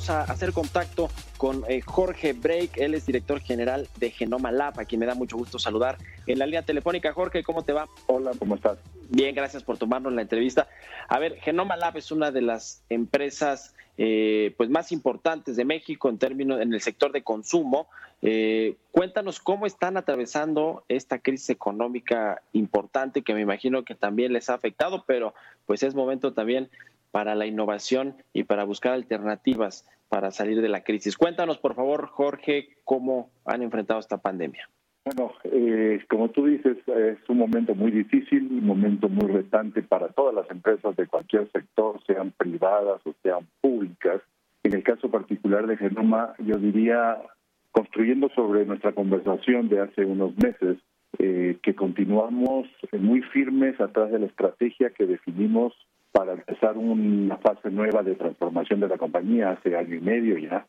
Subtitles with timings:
[0.00, 4.80] Vamos a hacer contacto con eh, Jorge Break, él es director general de Genoma Lab,
[4.80, 7.12] a quien me da mucho gusto saludar en la línea telefónica.
[7.12, 7.86] Jorge, ¿cómo te va?
[8.06, 8.78] Hola, ¿cómo estás?
[9.10, 10.68] Bien, gracias por tomarnos la entrevista.
[11.06, 16.08] A ver, Genoma Lab es una de las empresas eh, pues más importantes de México
[16.08, 17.86] en términos en el sector de consumo.
[18.22, 24.48] Eh, cuéntanos cómo están atravesando esta crisis económica importante que me imagino que también les
[24.48, 25.34] ha afectado, pero
[25.66, 26.70] pues es momento también
[27.10, 31.16] para la innovación y para buscar alternativas para salir de la crisis.
[31.16, 34.68] Cuéntanos, por favor, Jorge, cómo han enfrentado esta pandemia.
[35.04, 40.08] Bueno, eh, como tú dices, es un momento muy difícil, un momento muy retante para
[40.08, 44.20] todas las empresas de cualquier sector, sean privadas o sean públicas.
[44.62, 47.16] En el caso particular de Genoma, yo diría,
[47.70, 50.76] construyendo sobre nuestra conversación de hace unos meses,
[51.18, 55.72] eh, que continuamos muy firmes atrás de la estrategia que definimos
[56.12, 60.66] para empezar una fase nueva de transformación de la compañía hace año y medio ya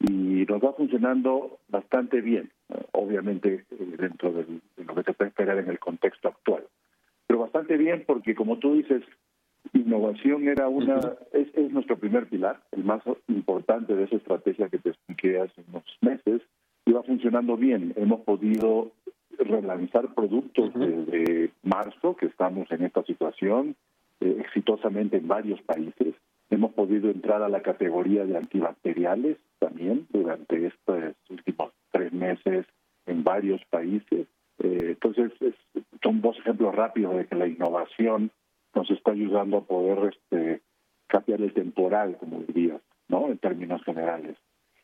[0.00, 2.50] y nos va funcionando bastante bien,
[2.92, 4.46] obviamente eh, dentro de
[4.84, 6.64] lo que se puede esperar en el contexto actual.
[7.26, 9.02] Pero bastante bien porque, como tú dices,
[9.72, 11.00] innovación era una
[11.32, 15.62] es, es nuestro primer pilar, el más importante de esa estrategia que te expliqué hace
[15.68, 16.42] unos meses,
[16.84, 17.92] y va funcionando bien.
[17.96, 18.92] Hemos podido
[19.38, 23.76] relanzar productos desde marzo, que estamos en esta situación,
[24.20, 26.14] eh, exitosamente en varios países.
[26.48, 32.66] Hemos podido entrar a la categoría de antibacteriales también durante estos últimos tres meses
[33.06, 34.26] en varios países.
[34.58, 35.32] Eh, entonces,
[36.02, 38.30] son dos ejemplos rápidos de que la innovación
[38.74, 40.60] nos está ayudando a poder este,
[41.08, 43.28] cambiar el temporal, como dirías, ¿no?
[43.28, 44.36] en términos generales.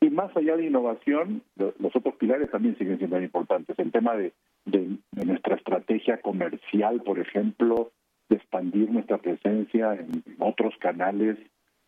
[0.00, 3.76] Y más allá de innovación, los otros pilares también siguen siendo importantes.
[3.78, 4.32] El tema de,
[4.64, 7.90] de nuestra estrategia comercial, por ejemplo,
[8.28, 11.38] de expandir nuestra presencia en otros canales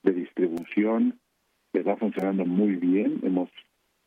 [0.03, 1.19] de distribución
[1.73, 3.21] que está funcionando muy bien.
[3.23, 3.51] Hemos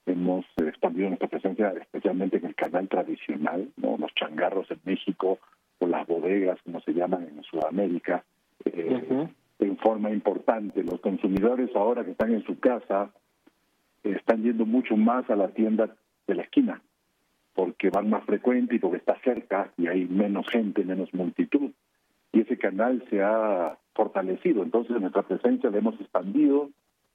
[0.05, 3.97] hemos expandido nuestra presencia especialmente en el canal tradicional, ¿no?
[3.97, 5.39] los changarros en México
[5.79, 8.23] o las bodegas, como se llaman en Sudamérica,
[8.65, 9.27] eh,
[9.59, 10.83] en forma importante.
[10.83, 13.11] Los consumidores ahora que están en su casa
[14.03, 15.95] están yendo mucho más a la tienda
[16.27, 16.81] de la esquina,
[17.53, 21.71] porque van más frecuente y porque está cerca y hay menos gente, menos multitud
[22.33, 24.63] y ese canal se ha fortalecido.
[24.63, 26.69] Entonces nuestra presencia la hemos expandido,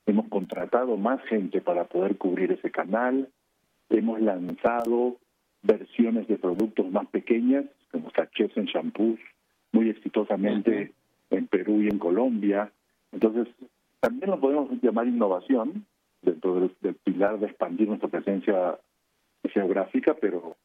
[0.06, 3.28] hemos contratado más gente para poder cubrir ese canal,
[3.90, 5.16] hemos lanzado
[5.62, 9.18] versiones de productos más pequeñas, como sachets en shampoos,
[9.72, 10.92] muy exitosamente
[11.30, 12.70] en Perú y en Colombia.
[13.12, 13.48] Entonces,
[14.00, 15.84] también lo podemos llamar innovación
[16.22, 18.78] dentro del, del pilar de expandir nuestra presencia
[19.44, 20.56] geográfica, pero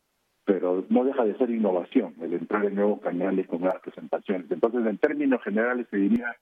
[0.45, 4.49] pero no deja de ser innovación el entrar en nuevos canales con nuevas presentaciones.
[4.51, 6.35] Entonces, en términos generales, se diría,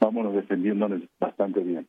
[0.00, 1.88] vámonos defendiéndonos bastante bien.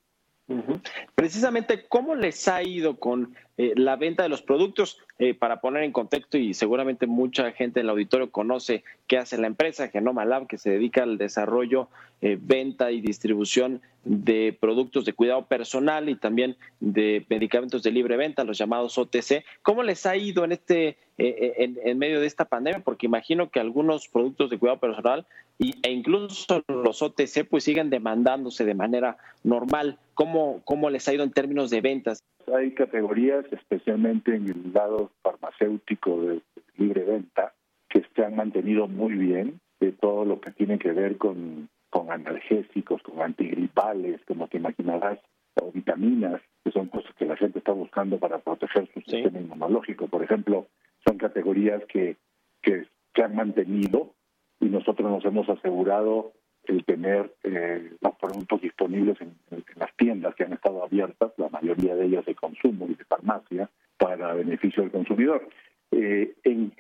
[1.16, 5.00] Precisamente, ¿cómo les ha ido con eh, la venta de los productos?
[5.20, 9.38] Eh, para poner en contexto, y seguramente mucha gente en el auditorio conoce qué hace
[9.38, 11.90] la empresa Genoma Lab, que se dedica al desarrollo,
[12.22, 18.18] eh, venta y distribución de productos de cuidado personal y también de medicamentos de libre
[18.18, 19.46] venta, los llamados OTC.
[19.62, 22.82] ¿Cómo les ha ido en este en, en, medio de esta pandemia?
[22.84, 25.28] Porque imagino que algunos productos de cuidado personal
[25.62, 30.00] y, e incluso los OTC pues siguen demandándose de manera normal.
[30.16, 32.24] ¿Cómo, ¿Cómo les ha ido en términos de ventas?
[32.54, 36.42] Hay categorías, especialmente en el lado farmacéutico de
[36.78, 37.54] libre venta,
[37.90, 42.12] que se han mantenido muy bien, de todo lo que tiene que ver con, con
[42.12, 45.20] analgésicos, con antigripales, como te imaginarás,
[45.62, 50.08] o vitaminas, que son cosas que la gente está buscando para proteger su sistema inmunológico.
[50.08, 50.66] Por ejemplo,
[51.06, 52.16] son categorías que,
[52.64, 54.14] que se han mantenido
[54.62, 56.32] y nosotros nos hemos asegurado
[56.66, 59.36] el tener eh, los productos disponibles en,
[59.76, 63.70] las tiendas que han estado abiertas, la mayoría de ellas de consumo y de farmacia,
[63.98, 65.48] para beneficio del consumidor.
[65.92, 66.72] Eh, en,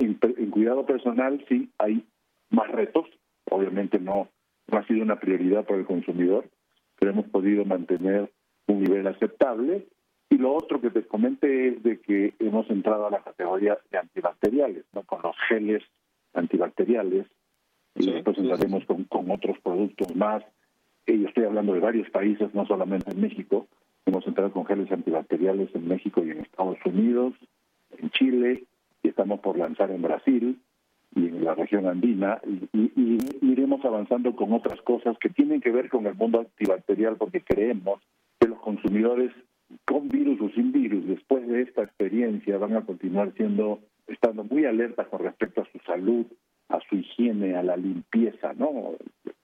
[0.51, 2.05] cuidado personal sí hay
[2.51, 3.07] más retos,
[3.49, 4.29] obviamente no,
[4.67, 6.45] no ha sido una prioridad para el consumidor,
[6.99, 8.31] pero hemos podido mantener
[8.67, 9.87] un nivel aceptable
[10.29, 13.97] Y lo otro que te comenté es de que hemos entrado a la categoría de
[13.97, 15.03] antibacteriales, ¿no?
[15.03, 15.83] con los geles
[16.33, 17.25] antibacteriales,
[17.95, 20.43] y después entraremos con, otros productos más.
[21.07, 23.67] Yo estoy hablando de varios países, no solamente en México.
[24.05, 27.33] Hemos entrado con geles antibacteriales en México y en Estados Unidos,
[27.97, 28.63] en Chile,
[29.03, 30.59] y estamos por lanzar en Brasil
[31.13, 35.71] y en la región andina, y, y, iremos avanzando con otras cosas que tienen que
[35.71, 37.99] ver con el mundo antibacterial, porque creemos
[38.39, 39.33] que los consumidores
[39.85, 44.65] con virus o sin virus, después de esta experiencia, van a continuar siendo, estando muy
[44.65, 46.25] alertas con respecto a su salud,
[46.71, 48.95] a su higiene, a la limpieza, ¿no?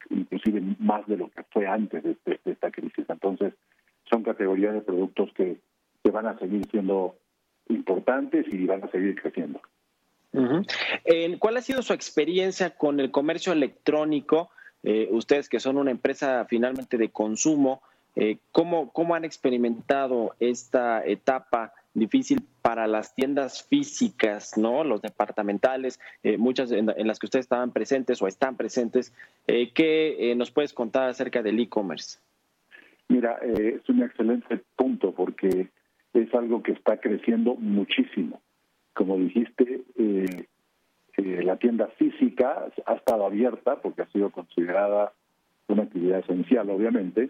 [0.09, 3.05] Inclusive más de lo que fue antes de, esta crisis.
[3.09, 3.53] Entonces,
[4.09, 5.57] son categorías de productos que,
[6.03, 7.15] que van a seguir siendo
[7.69, 9.61] importantes y van a seguir creciendo.
[11.39, 14.49] ¿Cuál ha sido su experiencia con el comercio electrónico?
[14.83, 17.81] Eh, ustedes que son una empresa finalmente de consumo,
[18.15, 24.83] eh, ¿cómo, ¿cómo han experimentado esta etapa difícil para las tiendas físicas, ¿no?
[24.83, 29.13] Los departamentales, eh, muchas en, las que ustedes estaban presentes o están presentes.
[29.47, 32.19] Eh, ¿Qué nos puedes contar acerca del e-commerce?
[33.09, 35.69] Mira, es un excelente punto porque
[36.13, 38.41] es algo que está creciendo muchísimo.
[38.93, 39.83] Como dijiste,
[41.17, 45.13] la tienda física ha estado abierta porque ha sido considerada
[45.67, 47.29] una actividad esencial, obviamente,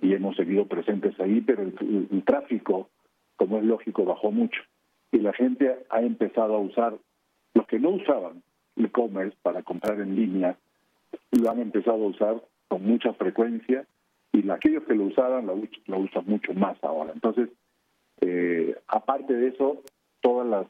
[0.00, 2.90] y hemos seguido presentes ahí, pero el, tráfico,
[3.36, 4.60] como es lógico, bajó mucho.
[5.12, 6.94] Y la gente ha empezado a usar,
[7.54, 8.42] los que no usaban
[8.76, 10.56] e-commerce para comprar en línea,
[11.30, 13.86] lo han empezado a usar con mucha frecuencia
[14.32, 17.12] y aquellos que lo usaban lo, lo usan mucho más ahora.
[17.14, 17.48] Entonces,
[18.20, 19.82] eh, aparte de eso,
[20.20, 20.66] todas las,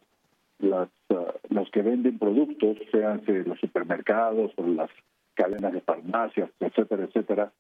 [0.59, 4.91] las uh, los que venden productos, sean los supermercados o las
[5.35, 7.53] cadenas de farmacias, etcétera, etcétera,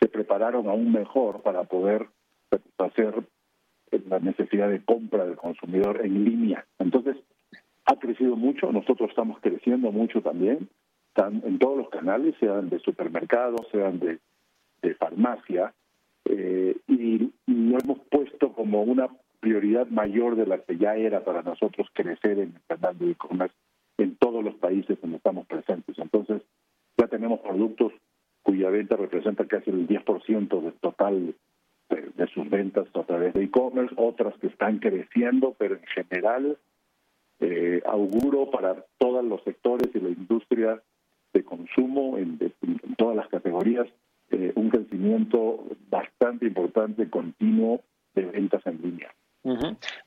[0.00, 2.06] se prepararon aún mejor para poder
[2.50, 3.14] satisfacer
[4.08, 6.64] la necesidad de compra del consumidor en línea.
[6.78, 7.16] Entonces,
[7.84, 10.68] ha crecido mucho, nosotros estamos creciendo mucho también,
[11.16, 14.18] en todos los canales, sean de supermercados, sean de,
[14.94, 15.74] farmacia,
[16.24, 19.08] eh, y lo hemos puesto como una
[19.40, 23.54] prioridad mayor de la que ya era para nosotros crecer en el canal de e-commerce
[23.98, 25.98] en todos los países donde estamos presentes.
[25.98, 26.42] Entonces,
[26.96, 27.92] ya tenemos productos
[28.42, 31.34] cuya venta representa casi el 10% del total
[31.90, 36.58] de, sus ventas a través de e-commerce, otras que están creciendo, pero en general
[37.40, 40.82] eh, auguro para todos los sectores y la industria
[41.32, 42.38] de consumo en,
[42.96, 43.86] todas las categorías
[44.30, 47.80] eh, un crecimiento bastante importante, continuo
[48.14, 49.14] de ventas en línea.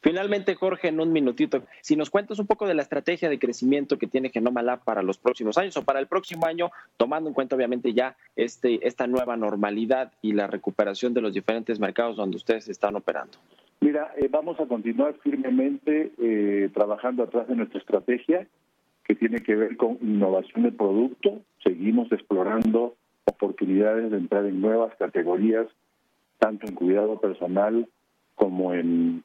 [0.02, 3.98] Finalmente, Jorge, en un minutito, si nos cuentas un poco de la estrategia de crecimiento
[3.98, 7.34] que tiene Genoma Lab para los próximos años o para el próximo año, tomando en
[7.34, 12.38] cuenta obviamente ya este, esta nueva normalidad y la recuperación de los diferentes mercados donde
[12.38, 13.38] ustedes están operando.
[13.82, 18.48] Mira, eh, vamos a continuar firmemente eh, trabajando atrás de nuestra estrategia
[19.04, 21.42] que tiene que ver con innovación de producto.
[21.64, 22.96] Seguimos explorando
[23.26, 25.68] oportunidades de entrar en nuevas categorías,
[26.40, 27.88] tanto en cuidado personal
[28.36, 29.24] como en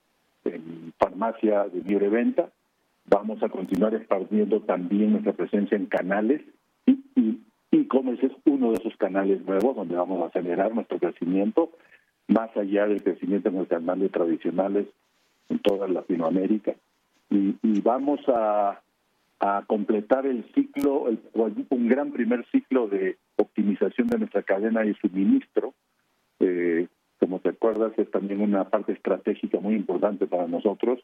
[0.55, 2.51] en farmacia de libre venta.
[3.07, 6.43] Vamos a continuar expandiendo también nuestra presencia en canales
[6.87, 7.41] y,
[7.73, 11.71] e-commerce es uno de esos canales nuevos donde vamos a acelerar nuestro crecimiento
[12.29, 14.87] más allá del crecimiento en los canales tradicionales
[15.49, 16.75] en toda Latinoamérica.
[17.31, 18.81] Y, vamos a,
[19.41, 21.07] a, completar el ciclo,
[21.71, 25.75] un gran primer ciclo de optimización de nuestra cadena de suministro,
[26.41, 31.01] eh, como te acuerdas, es también una parte estratégica muy importante para nosotros,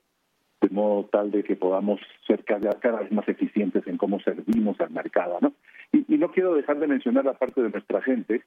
[0.61, 2.71] de modo tal de que podamos ser cada,
[3.01, 5.39] vez más eficientes en cómo servimos al mercado.
[5.41, 5.55] ¿no?
[5.93, 8.43] Y, no quiero dejar de mencionar la parte de nuestra gente,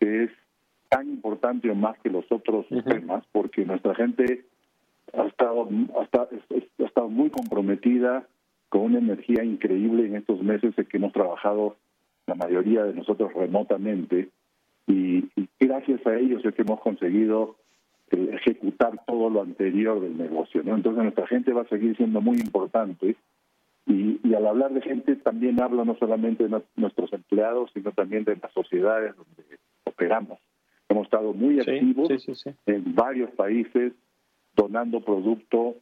[0.00, 0.30] que es
[0.94, 4.44] tan importante o más que los otros temas, porque nuestra gente
[5.12, 8.28] ha estado, ha, ha estado muy comprometida
[8.68, 11.76] con una energía increíble en estos meses en que hemos trabajado
[12.26, 14.28] la mayoría de nosotros remotamente
[14.86, 17.56] y, gracias a ellos es que hemos conseguido
[18.10, 20.62] eh, ejecutar todo lo anterior del negocio.
[20.62, 20.76] ¿no?
[20.76, 23.16] Entonces nuestra gente va a seguir siendo muy importante
[23.86, 28.24] y, y al hablar de gente también hablo no solamente de nuestros empleados, sino también
[28.24, 30.38] de las sociedades donde operamos.
[30.88, 32.10] Hemos estado muy activos
[32.66, 33.92] en varios países
[34.54, 35.76] donando producto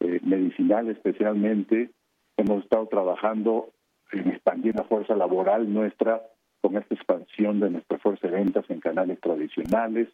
[0.00, 1.90] eh, medicinal especialmente.
[2.36, 3.70] Hemos estado trabajando
[4.12, 6.22] en expandir la fuerza laboral nuestra
[6.60, 10.08] con esta expansión de nuestra fuerza de ventas en canales tradicionales.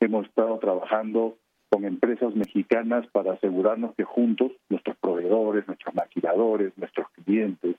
[0.00, 1.36] Hemos estado trabajando
[1.70, 7.76] con empresas mexicanas para asegurarnos que juntos, nuestros proveedores, nuestros maquiladores, nuestros clientes,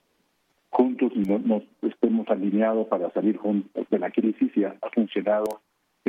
[0.70, 5.60] juntos nos, estemos alineados para salir juntos de la crisis y ha, funcionado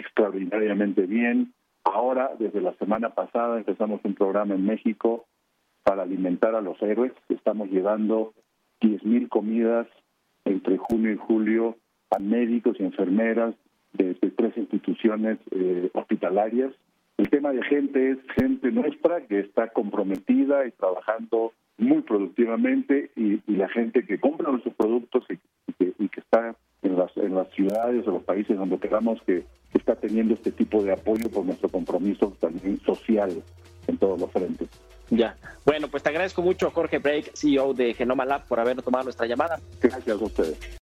[0.04, 1.54] extraordinariamente bien.
[1.84, 5.26] Ahora, desde la semana pasada, empezamos un programa en México
[5.84, 7.14] para alimentar a los héroes.
[7.30, 8.34] Estamos llevando
[8.82, 9.88] 10.000 comidas
[10.46, 11.78] entre junio y julio
[12.12, 13.56] a médicos y enfermeras
[13.94, 16.72] de, tres instituciones eh, hospitalarias.
[17.18, 23.42] El tema de gente es gente nuestra que está comprometida y trabajando muy productivamente y,
[23.48, 25.38] la gente que compra nuestros productos y,
[26.08, 29.46] que, está en las, en las ciudades o los países donde queramos que
[29.78, 33.32] está teniendo este tipo de apoyo por nuestro compromiso también social
[33.88, 34.70] en todos los frentes.
[35.10, 35.36] Ya.
[35.66, 39.28] Bueno, pues te agradezco mucho, Jorge Break, CEO de Genoma Lab, por habernos tomado nuestra
[39.28, 39.60] llamada.
[39.82, 40.83] Gracias a ustedes.